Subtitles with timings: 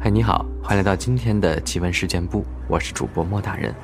[0.00, 3.74] 嗨，你好，欢迎来到今天的奇闻事件部，我是主播莫大人。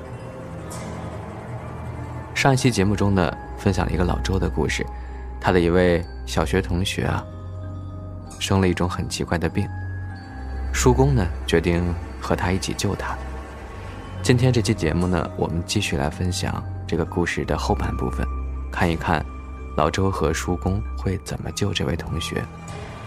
[2.34, 4.86] 上一期节目中呢，分享了一个老周的故事，
[5.40, 7.24] 他的一位小学同学啊，
[8.38, 9.68] 生了一种很奇怪的病，
[10.72, 13.16] 叔公呢决定和他一起救他。
[14.22, 18.26] 今天这期节目呢，我们继续来分享这个故事的后半部分，
[18.70, 19.24] 看一看
[19.80, 22.44] 老周和叔公会怎么救这位同学，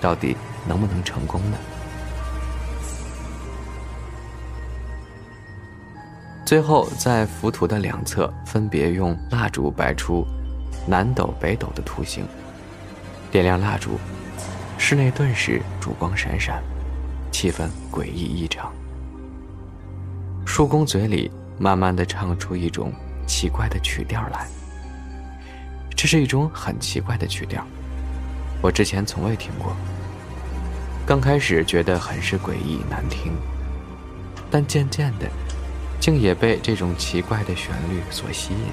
[0.02, 0.36] 到底
[0.68, 1.58] 能不能成功呢？
[6.44, 10.26] 最后，在浮屠的两侧分别用蜡烛摆出
[10.88, 12.26] 南斗、北斗的图形，
[13.32, 14.00] 点亮蜡烛，
[14.80, 16.60] 室内顿时烛光闪闪，
[17.32, 18.74] 气氛诡异异常。
[20.44, 22.92] 叔公嘴里慢慢的唱出一种
[23.28, 24.48] 奇怪的曲调来，
[26.04, 27.66] 这是一种很奇怪的曲调，
[28.62, 29.74] 我之前从未听过。
[31.06, 33.32] 刚开始觉得很是诡异难听，
[34.52, 35.30] 但渐渐的。
[36.02, 38.66] 竟也被这种奇怪的旋律所吸引，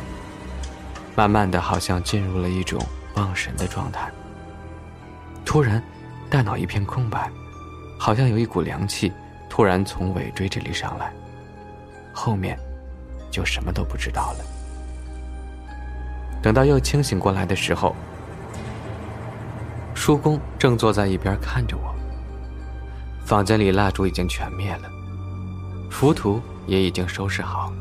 [1.15, 4.11] 慢慢的，好像进入了一种忘神的状态。
[5.45, 5.81] 突然，
[6.29, 7.31] 大脑一片空白，
[7.97, 9.13] 好像有一股凉气
[9.49, 11.13] 突然从尾椎这里上来，
[12.13, 12.59] 后面
[13.31, 14.45] 就什么都不知道了。
[16.43, 17.95] 等到又清醒过来的时候，
[19.95, 21.95] 叔公正坐在一边看着我。
[23.25, 24.91] 房间里蜡烛已经全灭了，
[25.91, 26.41] 浮屠。
[26.67, 27.73] 也已经收拾好，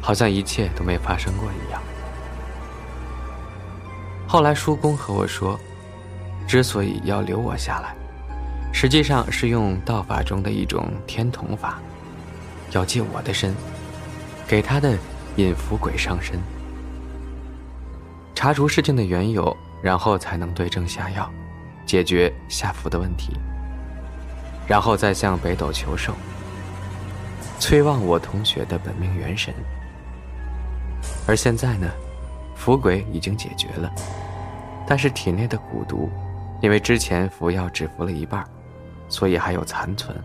[0.00, 1.82] 好像一切都没发生过一样。
[4.26, 5.60] 后来叔公和我说，
[6.46, 7.94] 之所以要留我下来，
[8.72, 11.80] 实际上是用道法中的一种天童法，
[12.70, 13.54] 要借我的身，
[14.48, 14.96] 给他的
[15.36, 16.40] 引伏鬼上身，
[18.42, 21.30] 查出事情的缘由，然后才能对症下药，
[21.86, 23.38] 解决下服的问题，
[24.66, 26.12] 然后再向北斗求寿。
[27.60, 29.54] 催旺我同学的本命元神，
[31.24, 31.88] 而现在呢，
[32.56, 33.88] 符鬼已经解决了，
[34.88, 36.10] 但是体内的蛊毒，
[36.60, 38.44] 因为之前服药只服了一半，
[39.08, 40.20] 所以还有残存。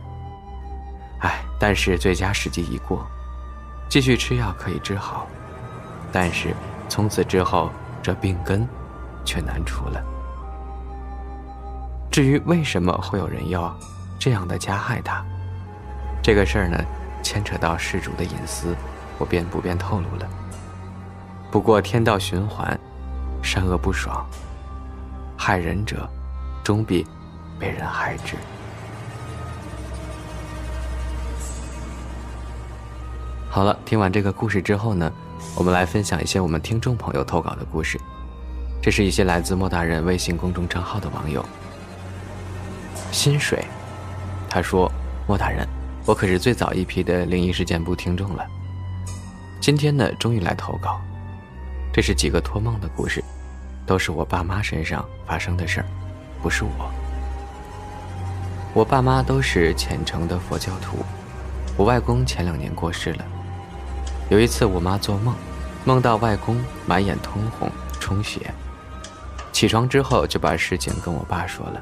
[1.19, 3.06] 唉，但是最佳时机已过，
[3.88, 5.27] 继续吃药可以治好，
[6.11, 6.56] 但是
[6.89, 7.69] 从此之后
[8.07, 8.66] 这病根
[9.25, 10.01] 却难除了。
[12.09, 13.78] 至于为什么会有人要
[14.18, 15.25] 这样的加害他，
[16.23, 16.81] 这个事儿呢？
[17.22, 18.73] 牵扯到事主的隐私，
[19.18, 20.29] 我便不便透露了。
[21.51, 22.79] 不过天道循环，
[23.44, 24.25] 善恶不爽，
[25.38, 26.09] 害人者，
[26.63, 27.06] 终必
[27.59, 28.38] 被人害之。
[33.50, 35.12] 好了，听完这个故事之后呢，
[35.56, 38.00] 我们来分享一些我们听众朋友投稿的故事。
[38.81, 41.44] 这是一些来自莫大人微信公众账号的网友。
[43.12, 43.66] 心水，
[44.50, 44.92] 他说
[45.28, 45.68] ：“莫大人。”
[46.06, 48.46] 我可是最早一批的灵异事件部听众了。
[49.59, 51.02] 今天呢，终于来投稿。
[51.92, 53.22] 这是几个托梦的故事，
[53.86, 55.88] 都是我爸妈身上发生的事儿，
[56.42, 56.92] 不是我。
[58.74, 61.00] 我爸妈都是虔诚的佛教徒。
[61.75, 63.25] 我外公前两年过世了。
[64.29, 65.33] 有一次，我妈做梦，
[65.85, 68.53] 梦到外公满眼通红，充血。
[69.53, 71.81] 起床之后，就把事情跟我爸说了。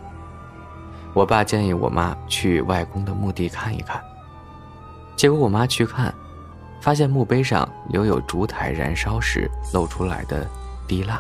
[1.14, 4.00] 我爸建议我妈去外公的墓地看一看。
[5.16, 6.14] 结果我妈去看，
[6.82, 10.48] 发现墓碑上留有烛台燃烧时露出来的
[10.88, 11.20] 滴蜡。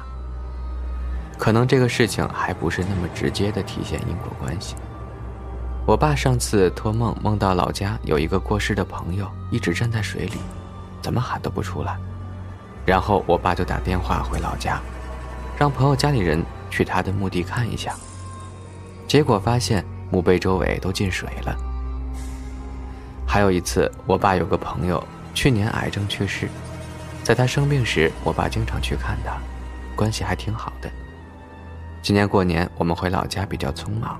[1.39, 4.75] 可能这个事情还不是那么直接的体现因果关系。
[5.87, 10.37] 我爸上次托梦梦到老家有一个过世的朋友一直站在水里，
[11.05, 11.95] 怎么喊都不出来。
[12.83, 14.81] 然后我爸就打电话回老家，
[15.55, 17.95] 让朋友家里人去他的墓地看一下。
[19.07, 21.55] 结果发现墓碑周围都进水了。
[23.23, 25.03] 还有一次，我爸有个朋友
[25.35, 26.49] 去年癌症去世，
[27.23, 29.37] 在他生病时，我爸经常去看他，
[29.95, 30.89] 关系还挺好的。
[32.01, 34.19] 今年过年我们回老家比较匆忙，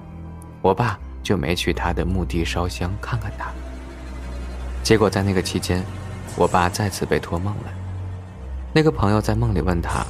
[0.61, 3.47] 我爸就没去他的墓地烧香看看他。
[4.83, 5.83] 结果在那个期间，
[6.37, 7.73] 我爸再次被托梦了。
[8.73, 10.05] 那个朋友在梦里问他：“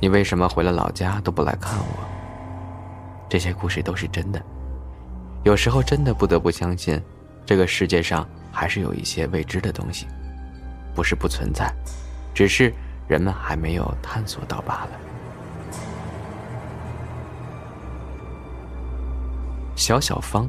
[0.00, 2.04] 你为什么回了老家都不来看我？”
[3.28, 4.40] 这些故事都是真的，
[5.42, 7.02] 有时候真的不得不相信。
[7.44, 10.06] 这个世界上还是有一些未知的东西，
[10.94, 11.68] 不是不存在，
[12.32, 12.72] 只是
[13.06, 14.90] 人们还没有探索到罢了。
[19.74, 20.48] 小小方。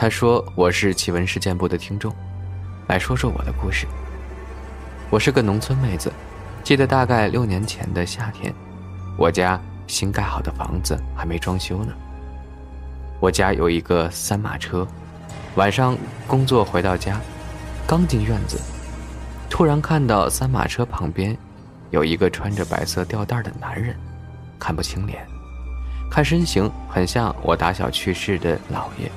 [0.00, 2.14] 他说：“我是奇闻事件部的听众，
[2.86, 3.84] 来说说我的故事。
[5.10, 6.12] 我是个农村妹子，
[6.62, 8.54] 记得大概六年前的夏天，
[9.16, 11.92] 我家新盖好的房子还没装修呢。
[13.18, 14.86] 我家有一个三马车，
[15.56, 15.98] 晚上
[16.28, 17.20] 工作回到家，
[17.84, 18.56] 刚进院子，
[19.50, 21.36] 突然看到三马车旁边
[21.90, 23.96] 有一个穿着白色吊带的男人，
[24.60, 25.26] 看不清脸，
[26.08, 29.10] 看身形很像我打小去世的姥爷。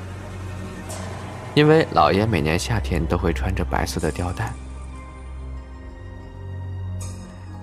[1.53, 4.51] 因为姥爷每年夏天都会穿着白色的吊带。”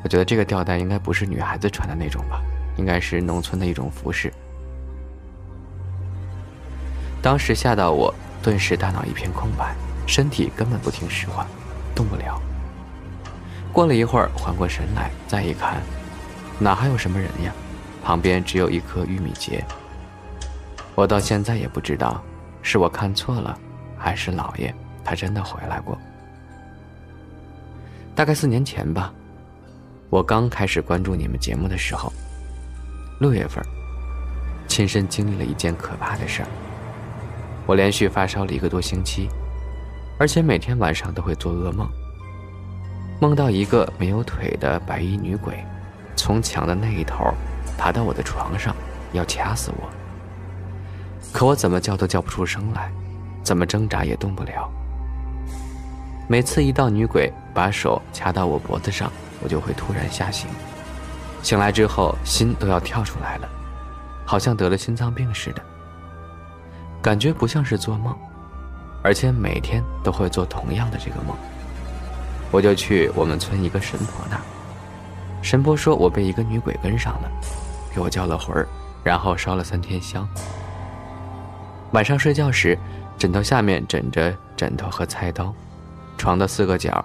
[0.05, 2.41] 我觉得这个吊带应该不是女孩子穿的那种吧，
[2.77, 4.33] 应该是农村的一种服饰。
[7.21, 9.75] 当时吓到我，顿时大脑一片空白，
[10.07, 11.47] 身体根本不听使唤，
[11.95, 12.41] 动不了。
[13.73, 15.83] 过了一会儿，缓过神来，再一看，
[16.59, 17.53] 哪还有什么人呀？
[18.05, 19.63] 旁边只有一颗玉米结。
[20.95, 22.23] 我到现在也不知道，
[22.63, 23.59] 是我看错了，
[23.99, 24.75] 还是老爷
[25.05, 25.99] 他真的回来过。
[28.15, 29.13] 大概四年前吧。
[30.11, 32.11] 我刚开始关注你们节目的时候，
[33.21, 33.63] 六月份，
[34.67, 36.49] 亲身经历了一件可怕的事儿。
[37.67, 39.29] 我连续发烧了一个多星期，
[40.19, 41.87] 而且每天晚上都会做噩梦，
[43.21, 45.63] 梦到一个没有腿的白衣女鬼，
[46.17, 47.31] 从墙的那一头
[47.77, 48.75] 爬到我的床上，
[49.13, 49.91] 要掐死我。
[51.35, 52.91] 可我怎么叫都叫不出声来，
[53.49, 54.71] 怎么挣扎也动不了。
[56.29, 59.11] 每次一到女鬼把手掐到我脖子上。
[59.41, 60.49] 我就会突然吓醒，
[61.45, 63.49] 醒来之后心都要跳出来了，
[64.27, 65.63] 好像得了心脏病似的。
[67.01, 68.13] 感觉不像是做梦，
[69.01, 71.37] 而且每天都会做同样的这个梦。
[72.51, 74.43] 我就去我们村一个神婆那儿，
[75.41, 77.31] 神婆说我被一个女鬼跟上了，
[77.95, 78.67] 给我叫了魂儿，
[79.05, 80.29] 然后烧了三天香。
[81.93, 82.77] 晚上睡觉时，
[83.19, 85.53] 枕头下面枕着枕头和菜刀，
[86.17, 87.05] 床的四个角，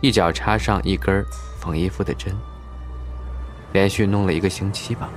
[0.00, 1.24] 一角插上一根。
[1.60, 2.34] 缝衣服的针，
[3.74, 5.10] 连续弄了一个星期吧，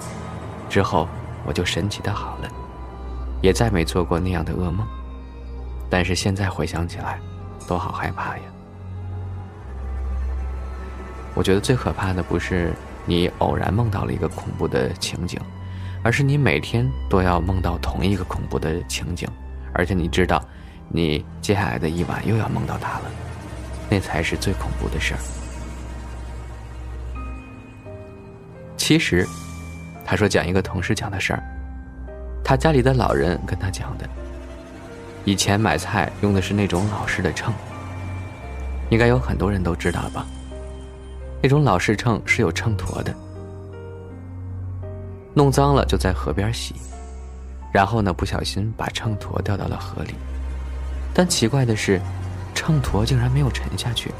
[0.69, 1.07] 之后
[1.45, 2.49] 我就神奇的好了，
[3.41, 4.85] 也再没做过那样的噩梦。
[5.89, 7.17] 但是现在回想起来，
[7.65, 8.43] 都好害怕呀。
[11.33, 12.73] 我觉得最可怕的不是
[13.05, 15.39] 你偶然梦到了一个恐怖的情景，
[16.03, 19.25] 而是你每天都要梦到同一个恐怖的情景，
[19.73, 20.43] 而且你知道，
[20.89, 23.05] 你接下来的一晚又要梦到他了，
[23.89, 25.19] 那才是最恐怖的事儿。
[28.77, 29.27] 其实，
[30.05, 31.43] 他说讲一个同事讲的事儿。
[32.43, 34.07] 他家里的老人跟他讲的。
[35.25, 37.53] 以前买菜用的是那种老式的秤，
[38.89, 40.25] 应该有很多人都知道吧？
[41.41, 43.15] 那种老式秤是有秤砣的，
[45.33, 46.75] 弄脏了就在河边洗，
[47.73, 50.13] 然后呢不小心把秤砣掉到了河里，
[51.13, 51.99] 但奇怪的是，
[52.53, 54.11] 秤砣竟然没有沉下去。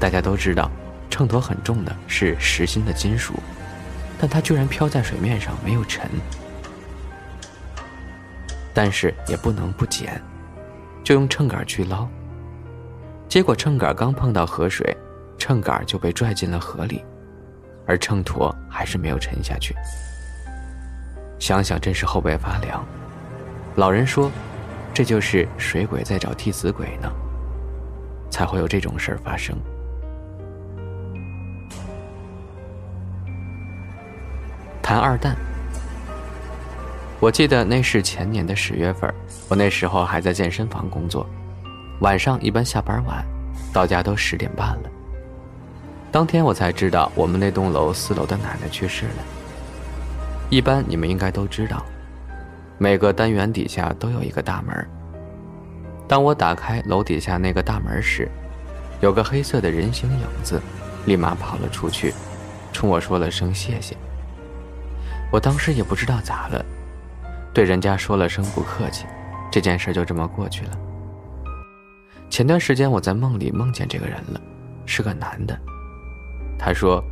[0.00, 0.68] 大家都知道。
[1.10, 3.34] 秤砣很重的，是实心的金属，
[4.18, 6.10] 但它居然漂在水面上，没有沉。
[8.72, 10.18] 但是也不能不捡，
[11.04, 12.08] 就用秤杆去捞。
[13.28, 14.96] 结果秤杆刚碰到河水，
[15.36, 17.04] 秤杆就被拽进了河里，
[17.86, 19.74] 而秤砣还是没有沉下去。
[21.42, 22.86] 想想真是后背发凉。
[23.74, 24.30] 老人说，
[24.94, 27.10] 这就是水鬼在找替死鬼呢，
[28.30, 29.58] 才会有这种事儿发生。
[34.80, 35.34] 谈二蛋，
[37.18, 39.12] 我记得那是前年的十月份，
[39.48, 41.26] 我那时候还在健身房工作，
[42.02, 43.26] 晚上一般下班晚，
[43.72, 44.90] 到家都十点半了。
[46.12, 49.41] 当天我才知道我们那栋楼四楼的奶奶去世了。
[50.52, 51.82] 一般你们应该都知道，
[52.76, 54.86] 每个单元底下都有一个大门。
[56.06, 58.28] 当我打开楼底下那个大门时，
[59.00, 60.60] 有个黑色的人形影子，
[61.06, 62.12] 立马跑了出去，
[62.70, 63.96] 冲我说了声谢谢。
[65.32, 66.62] 我当时也不知道咋了，
[67.54, 69.06] 对人家说了声不客气，
[69.50, 70.78] 这件事就这么过去了。
[72.28, 74.38] 前段时间我在梦里梦见这个人了，
[74.84, 75.58] 是个男的。
[76.58, 77.02] 他说：“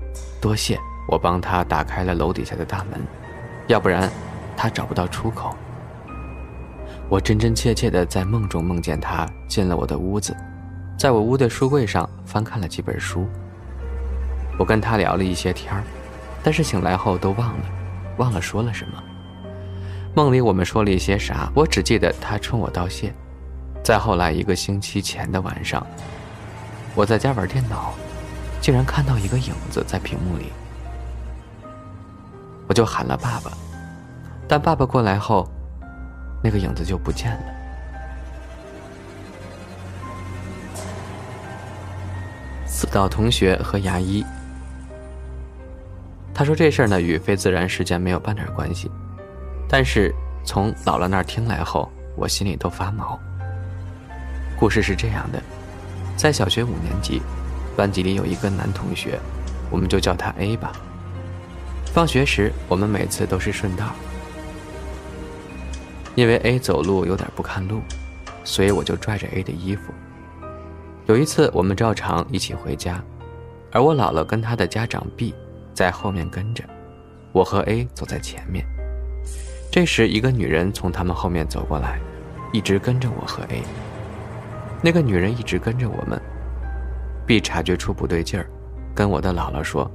[0.42, 0.78] 多谢
[1.08, 3.00] 我帮他打开了楼底下的大门，
[3.70, 4.10] 要不然
[4.56, 5.56] 他找不到出口。”
[7.08, 10.36] 我真真切切的在梦中梦见他进了我的屋子，
[10.98, 13.26] 在我屋的书柜上翻看了几本书。
[14.58, 15.82] 我跟他聊了一些天儿，
[16.42, 17.64] 但是醒来后都忘了。
[18.18, 19.02] 忘了说了什么。
[20.14, 23.14] 梦里我们说了一些啥，我只记得他冲我道谢。
[23.82, 25.84] 再后来一个星期前的晚上，
[26.94, 27.94] 我在家玩电脑，
[28.60, 30.52] 竟然看到一个影子在屏幕里，
[32.70, 33.50] 我就喊了爸爸，
[34.46, 35.50] 但爸爸过来后，
[36.40, 37.42] 那个影子就不见了。
[42.64, 44.24] 四岛同学和牙医，
[46.32, 48.88] 他说这事儿呢与非自然事件没有半点关系，
[49.68, 53.18] 但是从姥姥那儿听来后，我心里都发毛。
[54.56, 55.42] 故事是这样的，
[56.16, 57.20] 在小学五年级，
[57.76, 59.18] 班级里有一个男同学，
[59.72, 60.70] 我们就叫他 A 吧。
[61.92, 63.86] 放学时，我们每次都是顺道，
[66.14, 67.80] 因为 A 走路有点不看路，
[68.44, 69.92] 所以我就拽着 A 的衣服。
[71.06, 73.02] 有一次，我们照常一起回家，
[73.72, 75.34] 而我姥姥跟她的家长 B
[75.74, 76.62] 在后面跟着，
[77.32, 78.64] 我和 A 走在前面。
[79.72, 81.98] 这时，一个女人从他们后面走过来，
[82.52, 83.62] 一直跟着我和 A。
[84.80, 86.20] 那个女人一直跟着我们
[87.26, 88.48] ，B 察觉出不对劲儿，
[88.94, 89.90] 跟我的姥姥说：“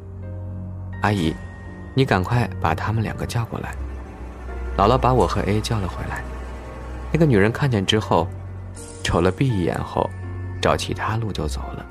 [1.01, 1.33] 阿姨，
[1.95, 3.73] 你赶快把他们两个叫过来。”
[4.77, 6.21] 姥姥把我和 A 叫了回来。
[7.11, 8.27] 那个女人看见之后，
[9.03, 10.09] 瞅了 B 一眼后，
[10.61, 11.85] 找其他路就走了。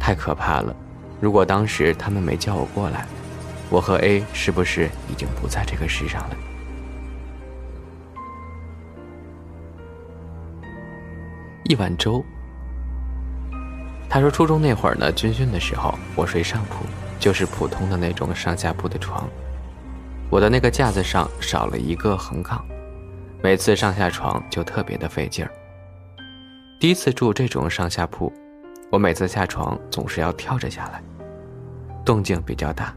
[0.00, 0.74] 太可怕了！
[1.20, 3.06] 如果当时他们没叫我过来，
[3.68, 6.36] 我和 A 是不是已经不在这个世上了？
[11.64, 12.24] 一碗粥。
[14.08, 16.86] 他说，初中那会儿呢，军训的时候，我睡上铺，
[17.24, 19.26] 就是普通的那种上下铺的床。
[20.28, 22.62] 我的那个架子上少了一个横杠，
[23.42, 25.50] 每次上下床就特别的费劲儿。
[26.78, 28.30] 第一次住这种上下铺，
[28.92, 31.02] 我每次下床总是要跳着下来，
[32.04, 32.94] 动静比较大。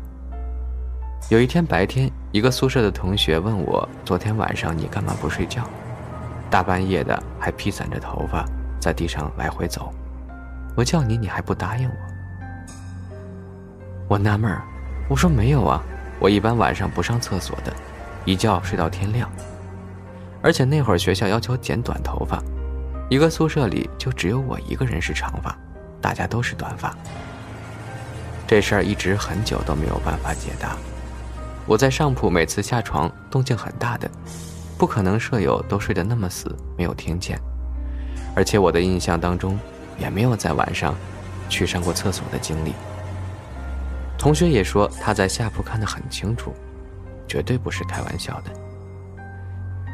[1.29, 5.63] 有一天白天，一个宿舍的同学问我：“昨天晚上你干嘛不睡觉？
[6.49, 8.43] 大半夜的还披散着头发？”
[8.77, 9.89] 在地上来回走，
[10.75, 12.16] 我叫你，你还不答应我。
[14.09, 14.61] 我纳闷儿，
[15.09, 15.83] 我说没有啊，
[16.17, 17.73] 我一般晚上不上厕所的，
[18.23, 19.29] 一觉睡到天亮。
[20.41, 22.41] 而且那会儿学校要求剪短头发，
[23.09, 25.53] 一个宿舍里就只有我一个人是长发，
[25.99, 26.95] 大家都是短发。
[28.47, 30.77] 这事儿一直很久都没有办法解答。
[31.65, 34.09] 我在上铺，每次下床动静很大的，
[34.77, 37.37] 不可能舍友都睡得那么死，没有听见。
[38.33, 39.59] 而且我的印象当中，
[39.99, 40.95] 也没有在晚上
[41.49, 42.73] 去上过厕所的经历。
[44.17, 46.53] 同学也说他在下铺看得很清楚，
[47.27, 48.51] 绝对不是开玩笑的。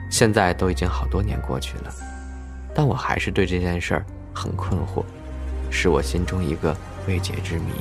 [0.10, 1.94] 现在都已经好多年过去了，
[2.74, 5.04] 但我还是对这件事儿很困惑，
[5.70, 6.76] 是我心中一个
[7.08, 7.74] 未解之谜。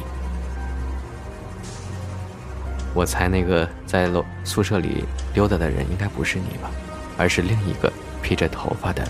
[2.95, 6.71] 我猜那个在楼宿舍里溜达的人应该不是你吧，
[7.17, 9.07] 而是另一个披着头发的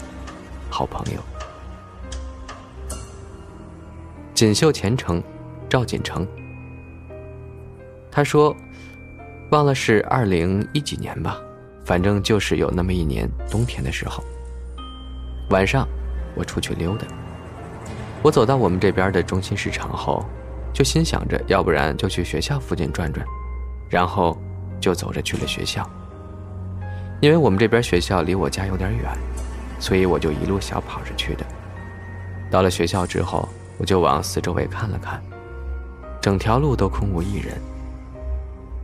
[0.68, 1.20] 好朋友。
[4.34, 5.22] 锦绣前程，
[5.68, 6.26] 赵锦成。
[8.12, 8.54] 他说
[9.50, 11.40] ：“忘了是二零一几年吧，
[11.82, 14.22] 反正就是有那么一年冬天的时候。
[15.48, 15.88] 晚上，
[16.34, 17.06] 我出去溜达。
[18.22, 20.24] 我走到我们这边的中心市场后，
[20.74, 23.26] 就心想着，要不然就去学校附近转转，
[23.88, 24.38] 然后
[24.78, 25.88] 就走着去了学校。
[27.20, 29.10] 因为我们这边学校离我家有点远，
[29.80, 31.46] 所以我就一路小跑着去的。
[32.50, 35.20] 到了学校之后。”我就往四周围看了看，
[36.20, 37.60] 整条路都空无一人。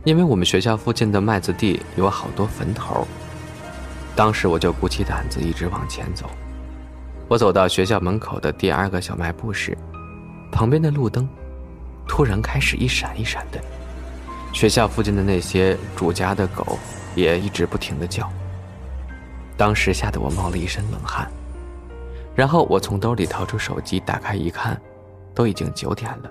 [0.03, 3.07] 因为我们学校附近的麦子地有好多坟头，
[4.15, 6.29] 当时我就鼓起胆子一直往前走。
[7.27, 9.77] 我走到学校门口的第二个小卖部时，
[10.51, 11.27] 旁边的路灯
[12.07, 13.61] 突然开始一闪一闪的，
[14.53, 16.79] 学校附近的那些主家的狗
[17.15, 18.27] 也一直不停的叫。
[19.57, 21.29] 当时吓得我冒了一身冷汗，
[22.35, 24.79] 然后我从兜里掏出手机，打开一看。
[25.35, 26.29] 都已经九点了，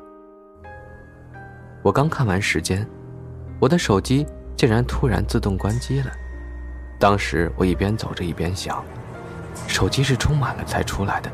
[1.83, 2.87] 我刚看完时间，
[3.61, 6.11] 我的手机竟然突然自动关机了。
[6.99, 8.83] 当时我一边走着一边想，
[9.67, 11.31] 手机是充满了才出来的，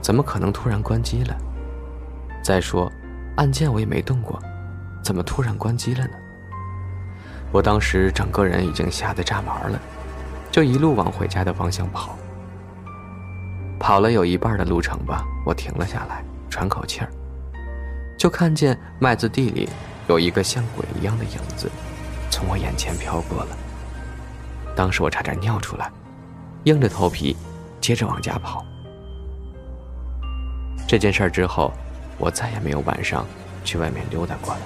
[0.00, 1.36] 怎么可能突然关机了？
[2.42, 2.90] 再说，
[3.36, 4.38] 按键我也没动过，
[5.02, 6.14] 怎么突然关机了呢？
[7.50, 9.78] 我当时整个人已经吓得炸毛了，
[10.50, 12.16] 就一路往回家的方向跑。
[13.78, 16.24] 跑了有一半的路程吧，我停了下来。
[16.48, 17.08] 喘口气儿，
[18.18, 19.66] 就看见麦子地里
[20.08, 21.70] 有一个像鬼一样的影子，
[22.30, 23.56] 从我眼前飘过了。
[24.74, 25.90] 当时我差点尿出来，
[26.64, 27.36] 硬着头皮
[27.80, 28.64] 接着往家跑。
[30.88, 31.72] 这件事之后，
[32.18, 33.26] 我再也没有晚上
[33.64, 34.60] 去外面溜达过了。